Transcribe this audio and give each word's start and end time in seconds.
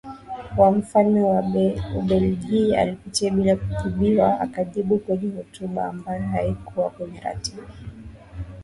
wa 0.57 0.71
Mfalme 0.71 1.23
wa 1.23 1.43
Ubeligiji 1.97 2.73
upite 2.93 3.29
bila 3.31 3.55
kujibiwa 3.55 4.39
Akajibu 4.41 4.99
kwenye 4.99 5.29
Hotuba 5.35 5.85
ambayo 5.85 6.21
haikuwa 6.27 6.89
kwenye 6.89 7.19
ratiba 7.19 7.63